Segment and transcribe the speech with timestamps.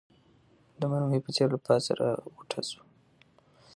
[0.79, 2.81] د مرمۍ په څېر له پاسه راغوټه سو